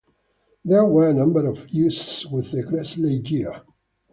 [0.65, 3.61] There were a number of issues with the Gresley gear.